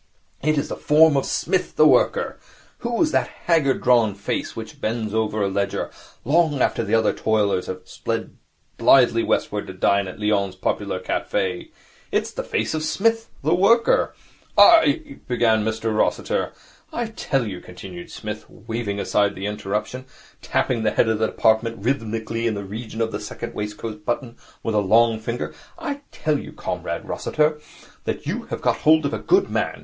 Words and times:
It 0.41 0.57
is 0.57 0.69
the 0.69 0.75
form 0.75 1.15
of 1.15 1.27
Psmith, 1.27 1.75
the 1.75 1.85
Worker. 1.85 2.39
Whose 2.79 3.09
is 3.09 3.11
that 3.11 3.27
haggard, 3.45 3.83
drawn 3.83 4.15
face 4.15 4.55
which 4.55 4.81
bends 4.81 5.13
over 5.13 5.43
a 5.43 5.47
ledger 5.47 5.91
long 6.25 6.59
after 6.59 6.83
the 6.83 6.95
other 6.95 7.13
toilers 7.13 7.67
have 7.67 7.81
sped 7.87 8.35
blithely 8.79 9.21
westwards 9.21 9.67
to 9.67 9.73
dine 9.73 10.07
at 10.07 10.19
Lyons' 10.19 10.55
Popular 10.55 10.99
Cafe? 10.99 11.69
It 12.11 12.23
is 12.23 12.33
the 12.33 12.41
face 12.41 12.73
of 12.73 12.81
Psmith, 12.81 13.29
the 13.43 13.53
Worker.' 13.53 14.15
'I' 14.57 15.19
began 15.27 15.63
Mr 15.63 15.95
Rossiter. 15.95 16.51
'I 16.91 17.05
tell 17.09 17.45
you,' 17.45 17.61
continued 17.61 18.09
Psmith, 18.09 18.45
waving 18.49 18.99
aside 18.99 19.35
the 19.35 19.45
interruption 19.45 19.99
and 20.01 20.07
tapping 20.41 20.81
the 20.81 20.89
head 20.89 21.09
of 21.09 21.19
the 21.19 21.27
department 21.27 21.77
rhythmically 21.77 22.47
in 22.47 22.55
the 22.55 22.65
region 22.65 23.01
of 23.01 23.11
the 23.11 23.19
second 23.19 23.53
waistcoat 23.53 24.03
button 24.03 24.35
with 24.63 24.73
a 24.73 24.79
long 24.79 25.19
finger, 25.19 25.53
'I 25.77 26.01
tell 26.11 26.39
you, 26.39 26.53
Comrade 26.53 27.05
Rossiter, 27.07 27.61
that 28.05 28.25
you 28.25 28.45
have 28.47 28.61
got 28.63 28.77
hold 28.77 29.05
of 29.05 29.13
a 29.13 29.19
good 29.19 29.47
man. 29.47 29.79